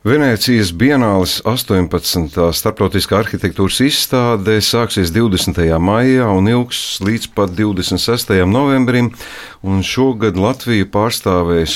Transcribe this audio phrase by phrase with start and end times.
[0.00, 2.32] Venecijas Bienāles 18.
[2.56, 5.60] starptautiskā arhitektūras izstāde sāksies 20.
[5.76, 8.32] maijā un ilgs līdz pat 26.
[8.48, 9.10] novembrim.
[9.84, 11.74] Šogad Latviju pārstāvēs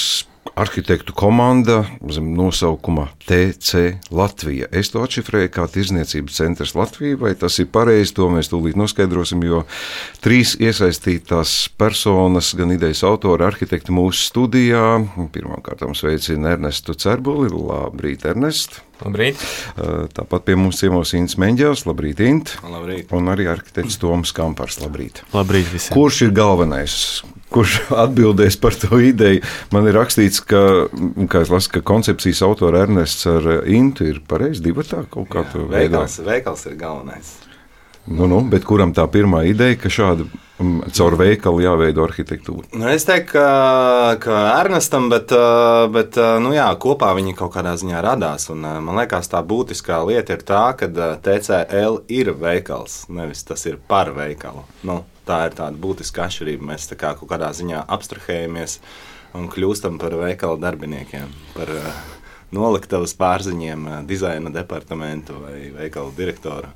[0.54, 4.68] arhitektu komanda zem nosaukuma TC Latvija.
[4.70, 9.42] Es to atšifrēju kā Tirzniecības centrs Latvijai, vai tas ir pareizi, to mēs tūlīt noskaidrosim,
[9.46, 9.64] jo
[10.24, 14.86] trīs iesaistītās personas, gan idejas autori, arhitekti mūsu studijā.
[15.34, 17.50] Pirmkārt, sveicina Ernestu Cerbuli.
[17.54, 18.80] Labrīt, Ernest!
[19.02, 19.40] Labrīt.
[20.14, 22.54] Tāpat pie mums ciemos Inns Meņģels, labrīt, Int.
[22.62, 23.10] Labrīt.
[23.16, 25.24] Un arī arhitekts Toms Kampars, labrīt.
[25.34, 25.96] Labrīt visiem.
[25.96, 26.94] Kurš ir galvenais?
[27.54, 29.44] Kurš atbildēs par to ideju?
[29.74, 30.64] Man ir rakstīts, ka,
[31.50, 36.02] lasu, ka koncepcijas autora Ernests ar Intu ir pareizi divatā kaut kā tā veidā.
[36.02, 37.34] Veikals, veikals ir galvenais.
[38.04, 40.26] Nu, nu, bet kuram tā pirmā ideja, ka šāda
[40.94, 42.66] caur veikalu jāveido arhitektūra?
[42.76, 43.46] Nu, es teiktu, ka,
[44.20, 45.32] ka Ernestam, bet,
[45.94, 48.50] bet nu, jā, kopā viņi kaut kādā ziņā radās.
[48.52, 50.90] Un, man liekas, tā būtiskā lieta ir tā, ka
[51.24, 54.66] TCL ir veikals, nevis tas ir par veikalu.
[54.84, 56.70] Nu, tā ir tāda būtiska atšķirība.
[56.72, 58.78] Mēs kā kaut kādā ziņā abstrahējamies
[59.38, 61.32] un kļūstam par veikala darbiniekiem.
[61.56, 61.72] Par,
[62.54, 66.70] Noliktavas pārziņiem, dizaina departamentu vai veikalu direktoru.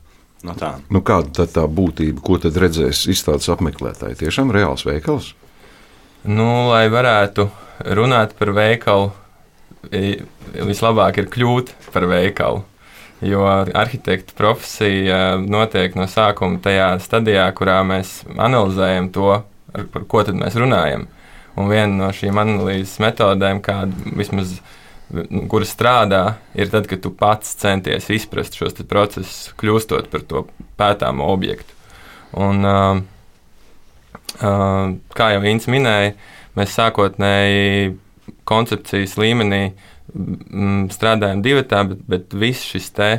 [0.46, 0.76] No tā.
[0.94, 4.20] nu, kāda tad tā būtība, ko tad redzēs izstādes apmeklētāji?
[4.20, 5.32] Tiešām reāls veikals?
[6.22, 7.48] Nu, lai varētu
[7.98, 9.10] runāt par veikalu,
[9.90, 12.62] vislabāk ir kļūt par veikalu.
[13.24, 19.40] Jo arhitekta profesija notiek no sākuma tajā stadijā, kurā mēs analizējam to,
[19.92, 21.08] par ko mēs runājam.
[21.58, 24.60] Un viena no šīm analīzes metodēm, kāda vismaz
[25.48, 30.44] kur strādā, ir tad, kad tu pats centies izprast šos procesus, kļūstot par to
[30.78, 31.72] pētāmo objektu.
[32.36, 33.00] Un, uh,
[34.44, 36.12] uh, kā jau Inns minēja,
[36.58, 37.94] mēs sākotnēji
[38.48, 39.62] koncepcijas līmenī
[40.94, 43.10] strādājam divi tā, bet, bet viss šis te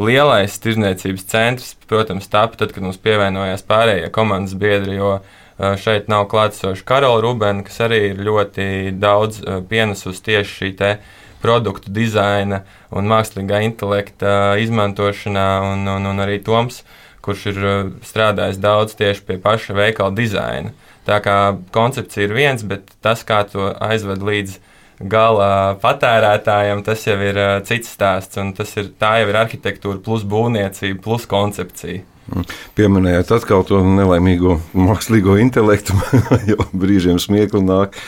[0.00, 6.08] lielais tirzniecības centrs, protams, tāpat, tad, kad mums pievienojās pārējie komandas biedri, jo uh, šeit
[6.10, 11.10] nav klātsoša Karola Rubena, kas arī ir ļoti daudz uh, pienesusi tieši šī te uh,
[11.42, 12.62] produktu dizaina
[12.94, 16.82] un mākslīgā intelekta izmantošanā, un, un, un arī Toms,
[17.22, 20.72] kurš ir uh, strādājis daudz tieši pie paša veikala dizaina.
[21.06, 21.36] Tā kā
[21.74, 24.58] koncepcija ir viens, bet tas, kā to aizved līdz
[25.02, 28.40] gala patērētājam, tas jau ir uh, cits stāsts.
[28.56, 32.04] Tas ir, tā jau ir arhitektūra, plus būvniecība, plus koncepcija.
[32.32, 32.44] Mm.
[32.78, 35.96] Pieminējāt atkal to nelaimīgo mākslīgo intelektu,
[36.50, 37.98] jo brīžiem smiekli nāk,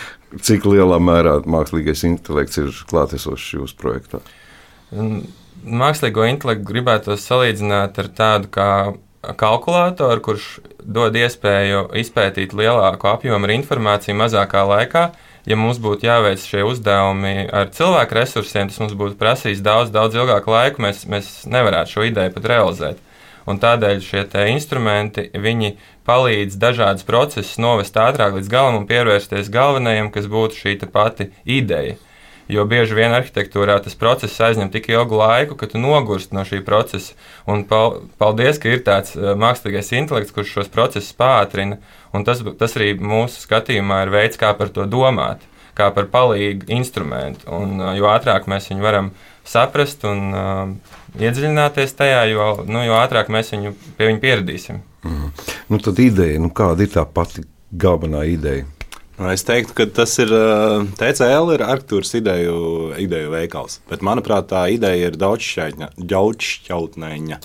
[0.43, 4.21] Cik lielā mērā mākslīgais intelekts ir klātesošs jūsu projektā?
[4.94, 8.71] Mākslīgo intelektu gribētu salīdzināt ar tādu kā
[9.41, 10.49] kalkulātoru, kurš
[10.82, 15.05] dod iespēju izpētīt lielāku apjomu ar informāciju mazākā laikā.
[15.44, 20.16] Ja mums būtu jāveic šie uzdevumi ar cilvēku resursiem, tas mums būtu prasījis daudz, daudz
[20.16, 20.81] ilgāku laiku.
[20.84, 23.03] Mēs, mēs nevarētu šo ideju pat realizēt.
[23.44, 25.27] Un tādēļ šie instrumenti
[26.09, 31.99] palīdz dažādas procesus novest ātrāk līdz galam un pievērsties galvenajam, kas būtu šī pati ideja.
[32.49, 36.60] Jo bieži vien arhitektūrā tas process aizņem tik ilgu laiku, ka tu nogurst no šī
[36.66, 37.15] procesa.
[37.49, 41.81] Un paldies, ka ir tāds eh, mākslīgais intelekts, kurš šos procesus pātrina.
[42.27, 45.43] Tas, tas arī mūsu skatījumā ir veids, kā par to domāt,
[45.75, 47.49] kā par palīgu instrumentu.
[47.49, 52.97] Un, eh, jo ātrāk mēs viņu varam saprast un uh, iedziļināties tajā, jo, nu, jo
[52.97, 54.78] ātrāk mēs viņu, pie viņa pieradīsim.
[55.05, 55.26] Mm.
[55.69, 58.65] Nu, tad ideja, nu, kāda ir tā pati galvenā ideja?
[59.14, 60.32] Nu, es teiktu, ka tas ir
[60.98, 62.54] TCL, ir arhitektūras ideju,
[62.98, 63.78] ideju veikals.
[63.91, 67.38] Bet, manuprāt, tā ideja ir daudzšķautnēņa.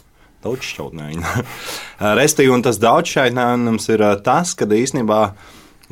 [0.45, 1.33] Daudzšķautnēņa.
[2.21, 5.19] Restīvi, un tas daudzšķautnēņums ir tas, ka īstenībā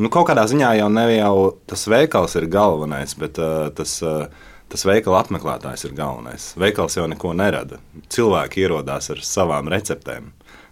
[0.01, 1.37] nu, kaut kādā ziņā jau ne jau
[1.69, 3.99] tas veikals ir galvenais, bet uh, tas.
[4.05, 6.49] Uh, tas veikala apmeklētājs ir galvenais.
[6.59, 7.77] Veikals jau neko nerada.
[8.11, 10.25] Cilvēki ierodās ar savām receptēm.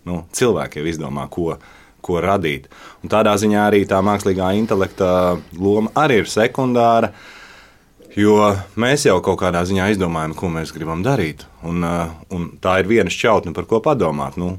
[0.05, 1.55] Nu, cilvēki jau izdomā, ko,
[2.05, 2.67] ko radīt.
[3.03, 5.09] Un tādā ziņā arī tā mākslīgā intelekta
[5.57, 7.11] loma arī ir sekundāra.
[8.15, 11.43] Jo mēs jau kaut kādā ziņā izdomājam, ko mēs gribam darīt.
[11.67, 14.37] Un, uh, un tā ir viena šķautne, par ko padomāt.
[14.39, 14.53] Nu,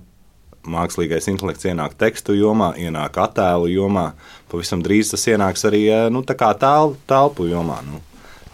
[0.66, 4.10] mākslīgais intelekts ienāk tekstu jomā, ienāk attēlu jomā.
[4.52, 7.80] Pavisam drīz tas ienāks arī uh, nu, telpu, telpu jomā.
[7.86, 8.02] Nu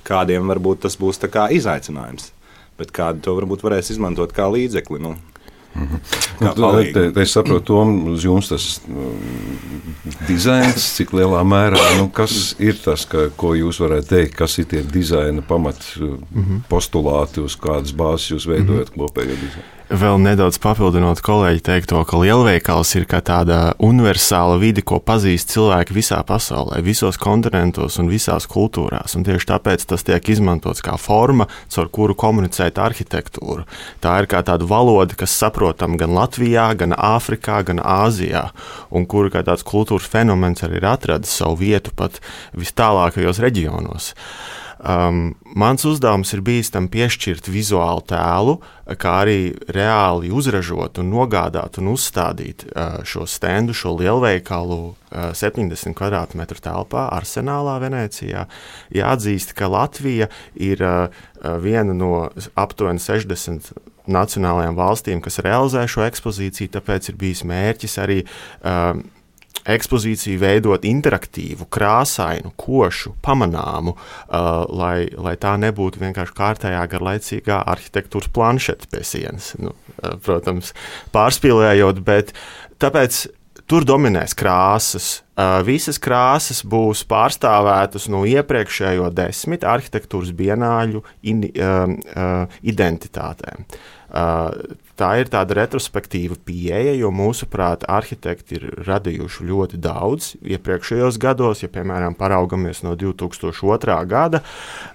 [0.07, 2.33] kādiem varbūt tas būs izaicinājums,
[2.79, 5.01] bet kādi to varbūt varēs izmantot kā līdzekli.
[5.03, 5.17] Nu.
[5.75, 6.01] Mhm.
[6.41, 9.15] nu, te, te es saprotu, Tom, uz jums tas um,
[10.29, 14.69] dizains, cik lielā mērā, nu, kas ir tas, ka, ko jūs varētu teikt, kas ir
[14.69, 16.65] tie dizaina pamat mm -hmm.
[16.69, 19.07] postulāti, uz kādas bāzes jūs veidojat mm -hmm.
[19.07, 19.71] kopējo dizainu?
[19.93, 25.93] Vēl nedaudz papildinot kolēģi teikto, ka lielveikals ir kā tāda universāla vide, ko pazīst cilvēki
[25.93, 29.13] visā pasaulē, visos kontinentos un visās kultūrās.
[29.19, 33.67] Un tieši tāpēc tas tiek izmantots kā forma, caur kuru komunicēt arhitektūru.
[34.01, 38.47] Tā ir kā tāda valoda, kas saprotama gan Latvijā, gan Āfrikā, gan Āzijā,
[38.97, 42.17] un kura kā tāds kultūras fenomens arī ir atradis savu vietu pat
[42.57, 44.15] vistālākajos reģionos.
[44.83, 48.57] Um, mans uzdevums ir bijis tam piešķirt vizuālu tēlu,
[48.99, 55.95] kā arī reāli uzražot, un nogādāt un uzstādīt uh, šo stendu, šo lielveikalu uh, 70
[55.95, 58.49] km2 telpā, Arsenālā, Venecijā.
[58.91, 60.27] Jāatzīst, ka Latvija
[60.59, 61.23] ir uh,
[61.63, 62.27] viena no
[62.59, 63.71] aptuveni 60
[64.11, 68.23] nacionālajām valstīm, kas realizē šo ekspozīciju, tāpēc ir bijis mērķis arī.
[68.67, 68.99] Uh,
[69.69, 78.33] ekspozīciju veidot interaktīvu, krāsainu, košu, pamanāmu, uh, lai, lai tā nebūtu vienkārši kārtējā garlaicīgā arhitektūras
[78.35, 79.53] planšeta pie sienas.
[79.63, 80.75] Nu, uh, protams,
[81.15, 82.35] pārspīlējot, bet
[82.83, 83.25] tāpēc
[83.71, 85.23] tur dominēs krāsas.
[85.33, 91.01] Uh, visas krāsas būs pārstāvētas no iepriekšējo desmit arhitektūras bienāļu
[91.31, 93.65] in, uh, uh, identitātēm.
[93.65, 101.65] Uh, tā ir tāda retrospektīva pieeja, jo mūsuprāt, arhitekti ir radījuši ļoti daudz iepriekšējos gados,
[101.65, 104.01] ja piemēram paraugamies no 2002.
[104.11, 104.43] gada.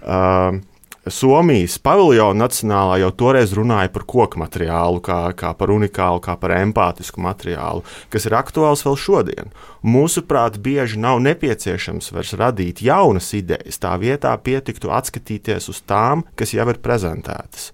[0.02, 0.62] Uh,
[1.08, 6.54] Somijas paviljona nacionālā jau toreiz runāja par koku materiālu, kā, kā par unikālu, kā par
[6.58, 9.54] empātisku materiālu, kas ir aktuāls vēl šodien.
[9.88, 16.54] Mūsuprāt, bieži nav nepieciešams vairs radīt jaunas idejas, tā vietā pietiktu atskatīties uz tām, kas
[16.58, 17.72] jau ir prezentētas.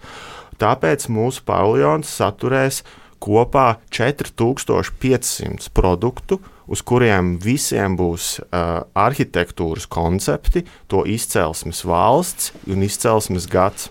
[0.64, 2.84] Tāpēc mūsu paviljons saturēs
[3.24, 6.40] kopā 4500 produktu,
[6.72, 13.90] uz kuriem visiem būs uh, arhitektūras koncepti, to izcelsmes valsts un izcelsmes gads.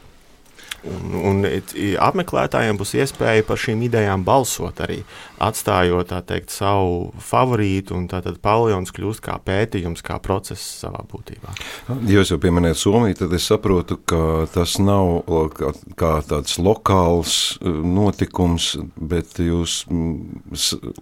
[0.82, 1.44] Un, un
[2.02, 4.98] apmeklētājiem būs iespēja par šīm idejām balsot arī,
[5.42, 8.00] atstājot teikt, savu favorītu.
[8.10, 11.54] Tad paviljons kļūst kā pētījums, kā process savā būtībā.
[12.10, 15.22] Jūs jau pieminējat Somiju, tad es saprotu, ka tas nav
[15.54, 19.84] kā, kā tāds lokāls notikums, bet jūs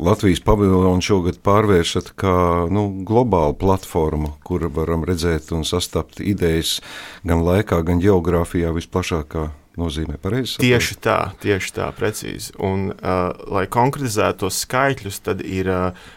[0.00, 2.36] Latvijas paviljonu šogad pārvēršat kā
[2.72, 6.78] nu, globālu platformu, kur varam redzēt un sastapt idejas
[7.24, 10.16] gan laikā, gan geogrāfijā visplašākā nozīmē.
[10.22, 10.58] Pareizi?
[10.60, 12.54] Tieši tā, tieši tā, precīzi.
[12.66, 16.08] Un, uh, lai konkretizētu tos skaitļus, tad ir uh,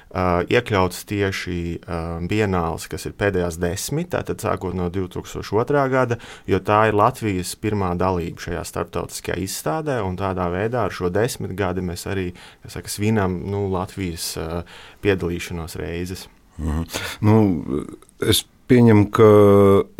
[0.50, 5.86] iekļauts tieši uh, bienāls, kas ir pēdējās desmit, tātad sākot no 2002.
[5.94, 6.20] gada,
[6.50, 11.56] jo tā ir Latvijas pirmā dalība šajā starptautiskajā izstādē, un tādā veidā ar šo desmit
[11.60, 12.32] gadi mēs arī
[12.68, 16.28] saka, svinam nu, Latvijas uh, piedalīšanos reizes.
[16.58, 16.84] Mhm.
[17.26, 17.38] Nu,
[18.22, 19.30] es pieņemu, ka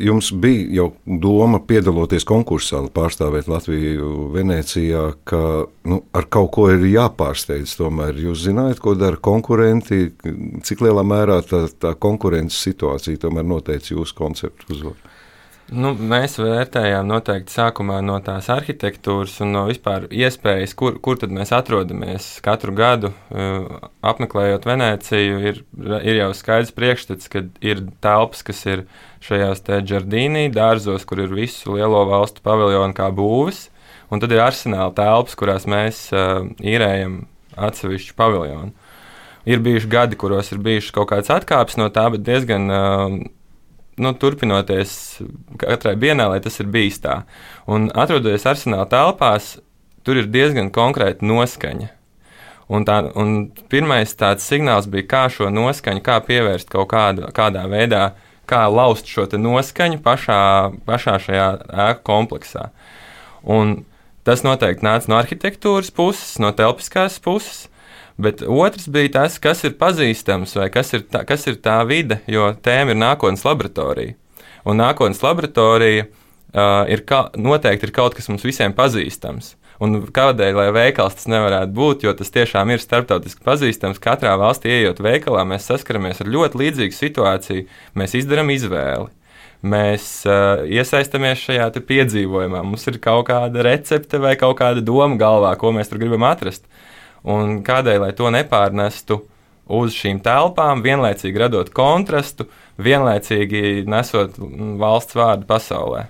[0.02, 5.42] jums bija jau doma piedaloties konkursā, pārstāvēt Latviju Venecijā, ka
[5.90, 7.76] nu, ar kaut ko ir jāpārsteidz.
[7.80, 10.06] Tomēr jūs zināt, ko dara konkurenti,
[10.64, 15.14] cik lielā mērā tā, tā konkurences situācija tomēr noteica jūsu konceptu uzvaru.
[15.72, 21.32] Nu, mēs vērtējām noteikti sākumā no tās arhitektūras un no vispār iespējas, kur, kur tad
[21.32, 22.26] mēs atrodamies.
[22.44, 23.70] Katru gadu uh,
[24.04, 25.62] apmeklējot Venēciju, ir,
[26.04, 28.84] ir jau skaidrs priekšstats, ka ir telpas, kas ir
[29.24, 33.70] šajās te džardīnī dārzos, kur ir visu lielo valstu paviljonu kā būvis,
[34.12, 37.22] un tad ir arsenāla telpas, kurās mēs uh, īrējam
[37.56, 38.74] atsevišķu paviljonu.
[39.48, 43.18] Ir bijuši gadi, kuros ir bijušas kaut kādas atkāpes no tā, bet diezgan uh,
[44.02, 44.94] nu, turpinoties
[45.62, 47.22] katrai bienālē, tas ir bijis tā.
[47.70, 49.58] Un atrodoties arsenāla telpās,
[50.04, 51.92] tur ir diezgan konkrēta noskaņa.
[52.74, 57.66] Un tā, un pirmais tāds signāls bija, kā šo noskaņu, kā pievērst kaut kādu, kādā
[57.70, 58.14] veidā,
[58.50, 60.40] kā laust šo noskaņu pašā,
[60.88, 61.50] pašā šajā
[61.90, 62.70] ēku kompleksā.
[63.44, 63.84] Un
[64.24, 67.68] tas noteikti nāca no arhitektūras puses, no telpiskās puses.
[68.18, 72.20] Bet otrs bija tas, kas ir pazīstams vai kas ir tā, kas ir tā vide,
[72.30, 74.14] jo tēma ir nākotnes laboratorija.
[74.70, 79.56] Un nākotnes laboratorija uh, ir ka, noteikti ir kaut kas mums visiem pazīstams.
[79.84, 84.00] Un kādēļ, veikals tas nevarētu būt, jo tas tiešām ir starptautiski pazīstams.
[84.04, 87.66] Katrā valstī, ejot veikalā, mēs saskaramies ar ļoti līdzīgu situāciju.
[88.00, 89.10] Mēs izdarām izvēli.
[89.64, 92.62] Mēs uh, iesaistamies šajā piedzīvojumā.
[92.68, 96.68] Mums ir kaut kāda recepte vai kaut kāda doma galvā, ko mēs tur gribam atrast.
[97.24, 99.22] Un kādēļ, lai to nepārnestu
[99.72, 102.50] uz šīm telpām, vienlaicīgi radot kontrastu,
[102.84, 104.36] vienlaicīgi nesot
[104.82, 106.08] valsts vārdu pasaulē?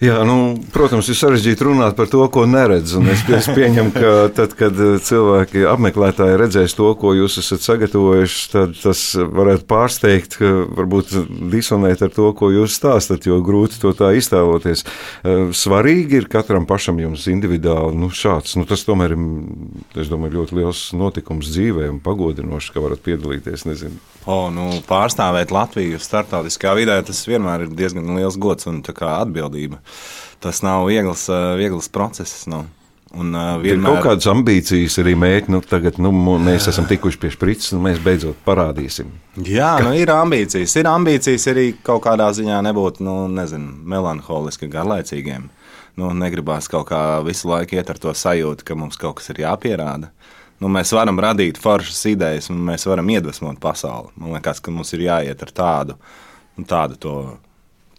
[0.00, 2.94] Jā, nu, protams, ir sarežģīti runāt par to, ko neredz.
[3.12, 8.72] Es, pieņemu, ka tad, kad eh, cilvēki, apmeklētāji redzēs to, ko jūs esat sagatavojuši, tad
[8.80, 11.12] tas varētu pārsteigt, varbūt
[11.52, 14.86] disonēt ar to, ko jūs stāstat, jo grūti to tā iztēloties.
[14.86, 18.56] Eh, svarīgi ir katram pašam jums individuāli nu, šāds.
[18.56, 19.20] Nu, tas tomēr ir,
[20.08, 23.68] domāju, ļoti liels notikums dzīvē un pagodinošs, ka varat piedalīties.
[23.68, 24.00] Nezinu.
[24.24, 29.84] O, nu, pārstāvēt Latviju starptautiskā vidē, tas vienmēr ir diezgan liels gods un atbildība
[30.40, 32.46] tas nav viegls, eh, viegls process.
[32.50, 32.64] Nu.
[33.10, 33.74] Un, uh, vienmēr...
[33.74, 35.50] Ir kaut kādas ambīcijas, arī mērķi.
[35.50, 39.08] Nu, tagad nu, mēs esam tikuši pie sprites, un mēs beidzot parādīsim.
[39.42, 39.88] Jā, ka...
[39.88, 40.76] nu, ir ambīcijas.
[40.78, 45.48] Ir ambīcijas arī kaut kādā ziņā nebūt nu, nezinu, melanholiski, garlaicīgiem.
[45.98, 49.42] Nu, negribās kaut kā visu laiku iet ar to sajūtu, ka mums kaut kas ir
[49.42, 50.12] jāpierāda.
[50.62, 54.12] Nu, mēs varam radīt foršas idejas, un mēs varam iedvesmot pasauli.
[54.20, 55.96] Man liekas, ka mums ir jāiet ar tādu,
[56.68, 57.14] tādu to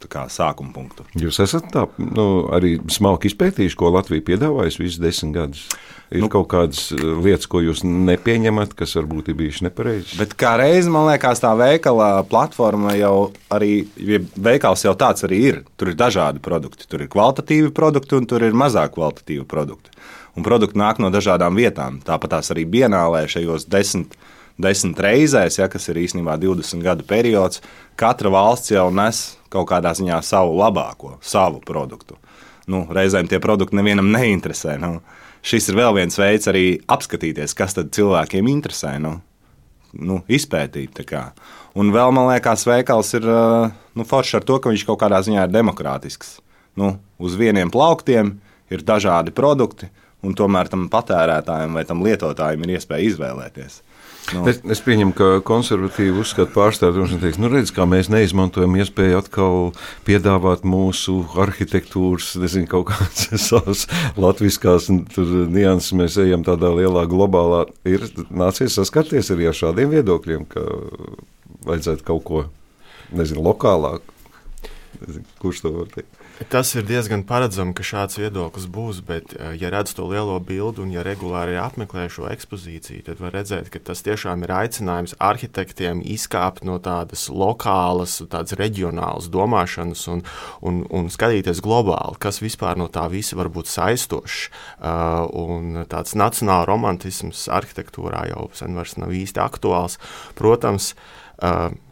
[0.09, 1.05] sākuma punktu.
[1.19, 5.65] Jūs esat tā, nu, arī smalki izpētījuši, ko Latvija piedāvājusi visus desmit gadus.
[6.11, 10.15] Ir nu, kaut kādas lietas, ko jūs nepieņemat, kas varbūt ir bijušas nepareizas.
[10.19, 15.39] Bet kā reizē man liekas, tā veikala platforma jau arī, ja veikals jau tāds arī
[15.53, 15.61] ir.
[15.79, 16.89] Tur ir dažādi produkti.
[16.91, 19.95] Tur ir kvalitatīvi produkti un tur ir mazāk kvalitatīvi produkti.
[20.35, 22.03] Un produkti nāk no dažādām vietām.
[22.03, 24.19] Tāpat tās arī Bienālē šajos desmit
[24.61, 27.61] desmit reizēs, ja, kas ir īstenībā 20 gadu periods,
[27.99, 32.17] katra valsts jau nes kaut kādā ziņā savu labāko, savu produktu.
[32.71, 34.77] Nu, reizēm tie produkti nevienam neinteresē.
[34.81, 34.99] Nu.
[35.41, 38.95] Šis ir vēl viens veids arī apskatīties, kas cilvēkiem interesē.
[39.01, 39.17] Nu.
[39.91, 41.01] Nu, izpētīt.
[41.75, 45.47] Un vēl man liekas, veikals ir nu, foršs ar to, ka viņš kaut kādā ziņā
[45.47, 46.37] ir demokrātisks.
[46.79, 48.37] Nu, uz vieniem plauktiem
[48.71, 49.89] ir dažādi produkti,
[50.23, 53.81] un tomēr tam patērētājiem vai tam lietotājiem ir iespēja izvēlēties.
[54.31, 54.43] Nu.
[54.47, 59.57] Es, es pieņemu, ka konservatīvi uzskata pārstāvji un teiks, nu redz, mēs neizmantojam iespēju atkal
[60.07, 63.87] piedāvāt mūsu arhitektūras, nezinu, kaut kādas savas
[64.21, 65.91] latviskās nianses.
[65.97, 67.65] Mēs ejam tādā lielā globālā.
[67.89, 70.63] Ir nācies saskarties arī ar šādiem viedokļiem, ka
[71.67, 72.45] vajadzētu kaut ko,
[73.11, 74.05] nezinu, lokālāk.
[75.41, 76.21] Kurš to var teikt?
[76.49, 80.81] Tas ir diezgan paredzami, ka šāds viedoklis būs, bet, eh, ja redz to lielo bildi
[80.81, 86.01] un ja regulāri apmeklē šo ekspozīciju, tad var redzēt, ka tas tiešām ir aicinājums arhitektiem
[86.01, 90.23] izkāpt no tādas lokālas, tādas reģionālas domāšanas un,
[90.61, 94.49] un, un skatīties globāli, kas vispār no tā visa var būt saistošs.
[94.81, 99.99] Uh, un tāds nacionāla romantisms arhitektūrā jau sen vairs nav īsti aktuāls.
[100.33, 101.20] Protams, uh,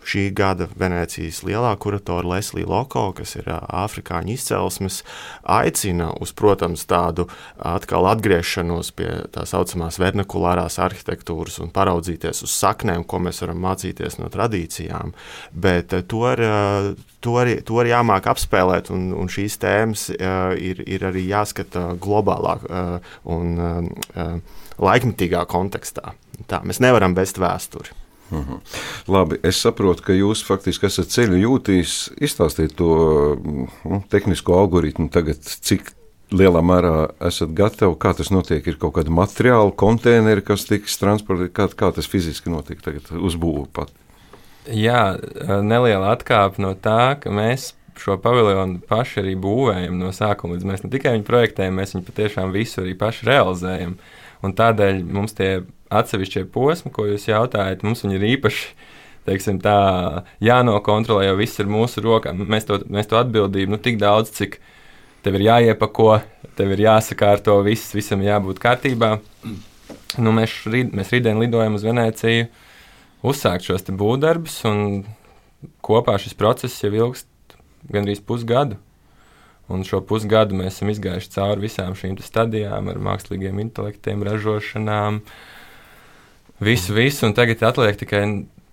[0.10, 5.02] šī gada Venecijas lielā kuratora Leslija Loko, kas ir afrikāņu izcelsmes,
[5.44, 7.28] aicina uz, protams, tādu
[7.58, 14.20] atkal atgriešanos pie tā saucamās vernakulārās arhitektūras un paraudzīties uz saknēm, ko mēs varam mācīties
[14.22, 15.14] no tradīcijām.
[15.54, 16.44] Bet to ir,
[17.26, 22.60] to arī, to arī jāmāk apspēlēt, un, un šīs tēmas ir, ir arī jāskata globālā
[23.30, 23.56] un
[24.80, 26.14] laikmetīgā kontekstā.
[26.48, 28.09] Tā, mēs nevaram vest vēsturi.
[28.30, 28.60] Mhm.
[29.10, 31.96] Labi, es saprotu, ka jūs faktiski esat ceļu jūtījis.
[32.22, 32.92] Izstāstiet to
[33.42, 35.94] nu, tehnisko algoritmu tagad, cik
[36.30, 36.94] lielā mērā
[37.30, 38.66] esat gatavi, kā tas notiek.
[38.70, 43.66] Ir kaut kāda materiāla, konteineri, kas tiks transportēti, kā, kā tas fiziski notiek tagad uzbūvē
[43.74, 43.94] pat.
[44.70, 45.18] Jā,
[45.66, 50.86] neliela atkāpe no tā, ka mēs šo paviljonu paši arī būvējam no sākuma līdz mēs
[50.86, 53.98] ne tikai viņu projektējam, mēs viņu patiešām visu arī paši realizējam.
[54.46, 55.50] Un tādēļ mums tie
[55.90, 58.72] atsevišķie posmi, ko jūs jautājat, mums viņi ir īpaši.
[59.30, 59.76] Teiksim, tā
[60.42, 62.32] jānokontrolē, jo viss ir mūsu rokā.
[62.34, 64.58] Mēs to, mēs to atbildību nu, tik daudz, cik
[65.26, 66.22] tev ir jāiepako,
[66.58, 69.18] tev ir jāsakārto, viss, visam jābūt kārtībā.
[70.24, 72.48] Nu, mēs, rīd, mēs rītdien lidojam uz Venēciju,
[73.30, 75.04] uzsākt šos būvdarbus, un
[75.86, 77.28] kopā šis process jau ilgst
[77.92, 78.80] gandrīz pusgadu.
[79.70, 85.22] Un šo pusgadu mēs esam izgājuši cauri visām šīm stadijām, ar mākslīgiem intelektiem, ražošanām,
[86.62, 88.24] visu, visu, un tagad atliek tikai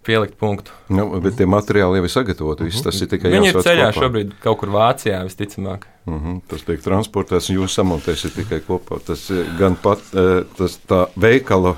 [0.07, 0.71] pielikt punktu.
[0.95, 2.65] Nu, bet tie materiāli jau ir sagatavoti.
[2.65, 2.83] -huh.
[2.85, 4.01] Tas ir tikai Viņi ir ceļā kopā.
[4.03, 5.87] šobrīd kaut kur Vācijā, visticamāk.
[6.07, 6.41] Mhm, -huh.
[6.49, 9.01] Tas tiek transportēts, un jūs samontēsiet tikai kopā.
[9.05, 11.77] Tas gan pat eh, tas tā veikala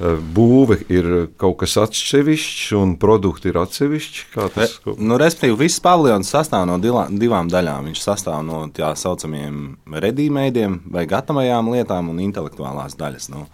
[0.00, 1.08] būve ir
[1.40, 4.22] kaut kas atsevišķs un produkti ir atsevišķi?
[4.54, 4.94] Tas, ko...
[4.96, 7.90] nu, respektīvi, viss paviljons sastāv no divā, divām daļām.
[7.90, 13.28] Viņš sastāv no tā saucamiem redīmeidiem vai gatavajām lietām un intelektuālās daļas.
[13.34, 13.44] Nu.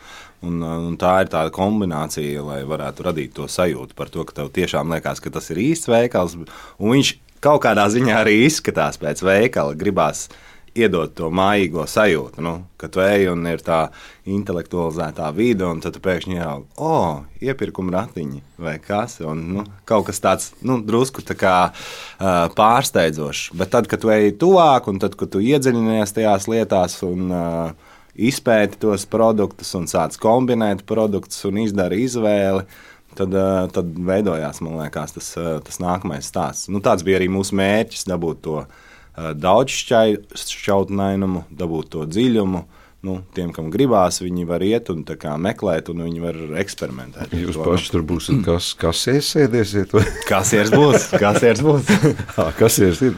[0.47, 4.53] Un, un tā ir tāda kombinācija, lai varētu radīt to sajūtu par to, ka tev
[4.55, 6.37] tiešām liekas, ka tas ir īsts veikals.
[6.37, 9.75] Un viņš kaut kādā ziņā arī izskatās pēc veikala.
[9.79, 10.29] Gribās
[10.77, 13.87] iedod to mājīgo sajūtu, nu, ka tu ej un ir tā
[14.29, 20.23] intelektualizētā vide, un tad pēkšņi o, oh, iepirkuma ratiņi vai kas, un nu, kaut kas
[20.23, 23.53] tāds nu, drusku tā kā uh, pārsteidzošs.
[23.57, 27.95] Bet tad, kad tu ej tuvāk, un tad, kad tu iedziļinies tajās lietās un uh,
[28.17, 32.65] izpēti tos produktus un sāc kombinēt produktus un izdara izvēli,
[33.17, 33.37] tad,
[33.73, 35.31] tad veidojās liekas, tas,
[35.67, 36.71] tas nākamais stāsts.
[36.73, 38.61] Nu, tāds bija arī mūsu mērķis, dabūt to
[39.17, 42.65] daudzšķautnējumu, dabūt to dziļumu.
[43.07, 45.05] Nu, tiem, kam gribās, viņi var iet un
[45.45, 47.37] meklēt, un viņi var eksperimentēt.
[47.39, 49.93] Jūs paši tur būsiet, kas, kas iesēdēsiet?
[50.31, 51.13] kas iers būs?
[51.15, 51.93] Kas iers būs?
[52.61, 53.15] kas iers ir?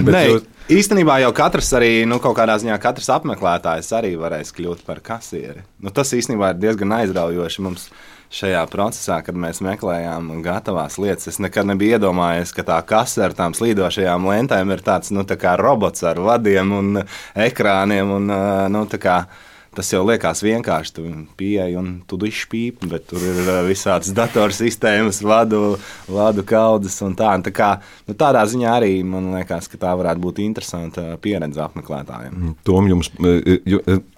[0.00, 0.48] Nē, jūs...
[0.72, 5.62] Īstenībā jau katrs, arī, nu, kaut kādā ziņā, katrs apmeklētājs arī varēs kļūt par kasieri.
[5.82, 7.64] Nu, tas īstenībā ir diezgan aizraujoši.
[7.66, 7.88] Mums
[8.32, 13.36] šajā procesā, kad mēs meklējām gatavās lietas, es nekad nebiju iedomājies, ka tā kase ar
[13.36, 17.02] tām slīdošajām lentēm ir tāds nu, tā robots ar vadiem un
[17.36, 18.16] ekrāniem.
[18.16, 18.32] Un,
[18.72, 18.86] nu,
[19.72, 20.92] Tas jau liekas vienkārši.
[20.96, 21.04] Tu
[21.38, 25.78] pieeji un tu izšķīpi, bet tur ir visādas datorsistēmas, vadu,
[26.12, 27.30] vadu kaudzes un tā.
[27.38, 27.70] Un tā kā,
[28.08, 32.36] nu, tādā ziņā arī man liekas, ka tā varētu būt interesanta pieredze apmeklētājiem.
[32.36, 33.12] Mm, Tom, jums,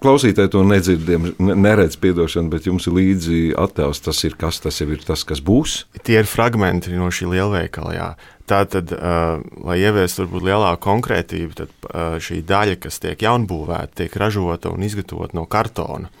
[0.03, 4.03] klausītāji to nedzird, neredz piedošanu, bet jums ir līdzi attēls.
[4.05, 5.85] Tas ir kas, tas jau ir tas, kas būs.
[6.05, 7.95] Tie ir fragmenti no šī lielveikala.
[7.95, 8.09] Jā.
[8.45, 14.17] Tātad, uh, lai ieviestu varbūt lielāku konkrētību, tad uh, šī daļa, kas tiek jaunbūvēta, tiek
[14.21, 16.11] ražota un izgatavota no kartona.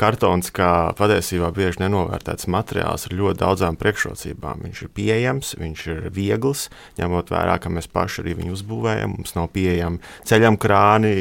[0.00, 4.64] Kartons, kā patiesībā bieži nenovērtēts materiāls, ar ļoti daudzām priekšrocībām.
[4.66, 6.66] Viņš ir pieejams, viņš ir viegls,
[6.98, 9.14] ņemot vērā, ka mēs paši arī viņu uzbūvējam.
[9.18, 11.14] Mums nav pieejami ceļam krāni,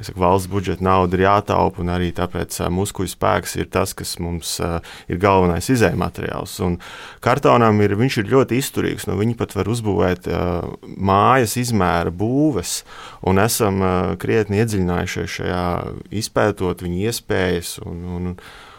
[0.00, 4.56] saku, valsts budžeta nauda ir jātaupa, un arī tāpēc muskuļu spēks ir tas, kas mums
[5.10, 6.56] ir galvenais izējuma materiāls.
[6.64, 6.78] Un
[7.24, 10.30] kartonam ir, viņš ir ļoti izturīgs, no viņa pat var uzbūvēt
[11.10, 12.80] mājas izmēra būves,
[13.26, 13.82] un esam
[14.22, 15.66] krietni iedziļinājušies šajā
[16.22, 18.34] izpētot viņa iespējas Un, un,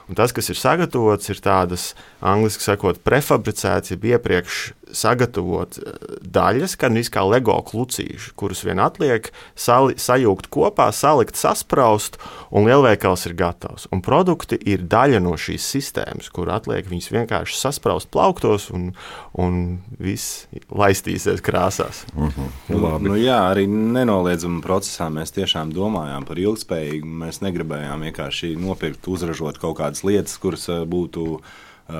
[0.09, 1.91] un tas, kas ir sagatavots, ir tādas,
[2.21, 4.61] angļuiski sakot, prefabricētas, jeb iepriekš
[4.95, 11.39] sagatavot eh, daļas, gan arī kā LEGO klucīši, kurus vien atliek sali, sajūgt kopā, salikt,
[11.39, 12.17] saspraust,
[12.51, 13.87] un lielveikals ir gatavs.
[13.93, 18.91] Un produkti ir daļa no šīs sistēmas, kur atliek viņus vienkārši saspraust plauktos, un,
[19.33, 22.05] un viss laistīsies krāsās.
[22.15, 22.31] Uh mhm.
[22.37, 22.51] -huh.
[22.69, 23.09] nu, Labi.
[23.09, 27.07] nu, jā, arī nenoliedzami procesā mēs tiešām domājām par ilgspējīgu.
[27.25, 31.41] Mēs negribējām vienkārši nopirkt, uzražot kaut kādas lietas, kuras eh, būtu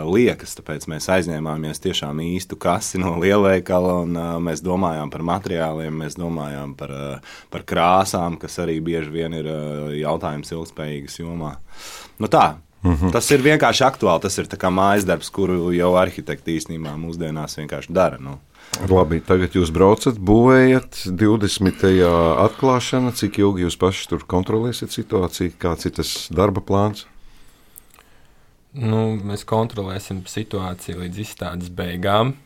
[0.07, 0.55] liekas.
[0.57, 6.17] Tāpēc mēs aizņēmāmies tiešām īstu kasi no lielveikala, un uh, mēs domājām par materiāliem, mēs
[6.19, 9.47] domājām par, uh, par krāsām, kas arī bieži vien ir
[9.99, 11.55] jautājums ilgspējīgas jomā.
[12.21, 13.11] Nu tā, Mm -hmm.
[13.11, 14.21] Tas ir vienkārši aktuāli.
[14.21, 18.17] Tas ir mājas darbs, kuru jau arhitekti īstenībā mūsdienās vienkārši dara.
[18.19, 18.39] Nu.
[18.89, 21.83] Labi, tagad jūs braucat, būvējat 20.
[22.47, 23.11] atklāšana.
[23.11, 25.51] Cik ilgi jūs paši tur kontrolēsiet situāciju?
[25.59, 27.05] Kāds ir tas darba plāns?
[28.71, 32.37] Nu, mēs kontrolēsim situāciju līdz izstādes beigām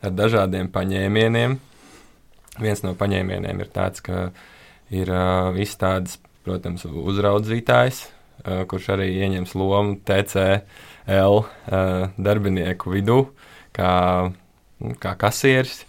[0.00, 1.58] ar dažādiem paņēmieniem.
[2.64, 4.30] Viens no paņēmieniem ir tāds, ka
[4.88, 13.20] ir uh, izstādes, protams, uzraudzītājs, uh, kurš arī ieņems lomu TCL uh, darbinieku vidū,
[13.76, 13.92] kā,
[15.02, 15.82] kā kasieris.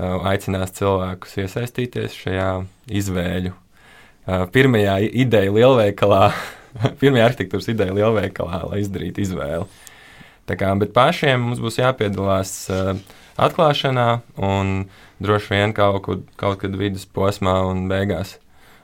[0.00, 2.52] Uh, aicinās cilvēkus iesaistīties šajā
[2.98, 3.54] izvēļu.
[3.54, 6.24] Uh, pirmajā ideja lielveikalā
[7.00, 9.68] pirmā arhitektūras ideja lielveikalā, lai izdarītu izvēli.
[10.50, 12.94] Tā kā, bet pašiem mums būs jāpiedalās uh,
[13.40, 14.08] atklāšanā
[14.42, 14.86] un
[15.22, 18.38] droši vien kaut, kur, kaut kad vidusposmā un beigās.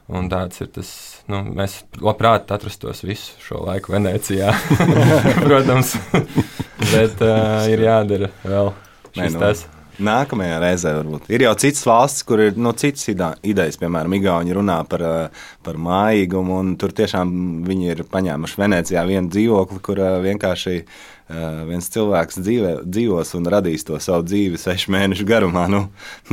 [0.06, 0.88] Un tāds ir tas,
[1.26, 4.52] nu, mēs labprāt atrastos visu šo laiku Venecijā,
[5.46, 5.96] protams,
[6.92, 8.70] bet uh, ir jādara vēl
[9.10, 9.66] šis Nē, nu, tas.
[9.96, 11.30] Nākamajā reizē varbūt.
[11.32, 15.44] Ir jau citas valstis, kur ir no nu, citas idejas, piemēram, Igauni runā par, eh,
[15.64, 20.84] par mājīgumu, un tur tiešām viņi ir paņēmuši Venecijā vienu dzīvokli, kur eh, vienkārši
[21.26, 25.64] viens cilvēks dzīvē, dzīvos un radīs to savu dzīvi sešu mēnešu garumā.
[25.70, 25.82] Nu,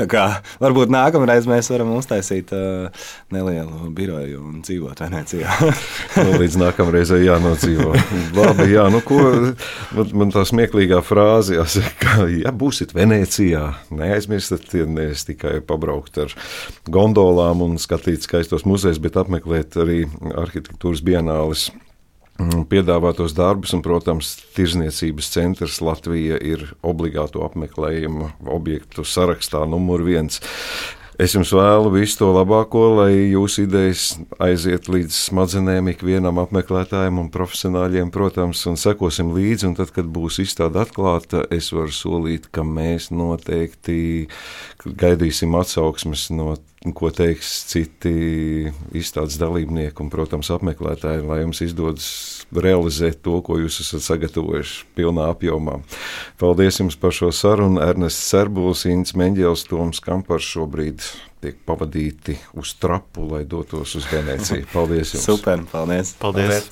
[0.10, 0.26] kā,
[0.62, 5.56] varbūt nākamreiz mēs varam uztaisīt uh, nelielu biroju un dzīvot Venecijā.
[6.26, 7.94] nu, līdz nākamreizē jānodzīvo.
[8.38, 9.22] Labi, jā, nu, ko,
[9.98, 16.36] man, man tā smieklīgā frāze, jāsaka, ja būsiet Venecijā, neaizmirstiet ne tikai pabraukt ar
[16.90, 20.04] gondolām un skatīt skaistos muzejus, bet apmeklēt arī
[20.44, 21.72] arhitektūras bienālis
[22.72, 30.42] piedāvātos darbus, un, protams, tirzniecības centrs Latvija ir obligāto apmeklējumu objektu sarakstā numur viens.
[31.22, 37.30] Es jums vēlu visu to labāko, lai jūsu idejas aiziet līdz smadzenēm ikvienam apmeklētājam un
[37.34, 39.68] profesionāļiem, protams, un sekosim līdzi.
[39.70, 44.26] Un tad, kad būs izstāde atklāta, es varu solīt, ka mēs noteikti
[44.84, 46.56] gaidīsim atsauksmes no
[46.92, 48.12] ko teiks citi
[48.92, 52.08] izstādes dalībnieki un, protams, apmeklētāji, lai jums izdodas
[52.52, 55.80] realizēt to, ko jūs esat sagatavojuši pilnā apjomā.
[56.42, 57.80] Paldies jums par šo sarunu.
[57.86, 61.06] Ernests Serbuls, Inns Meņģels, Toms Kampars šobrīd
[61.44, 64.68] tiek pavadīti uz trapu, lai dotos uz Venēciju.
[64.74, 65.28] Paldies jums!
[65.28, 66.16] Super, paldies!
[66.20, 66.52] Paldies!
[66.52, 66.72] paldies.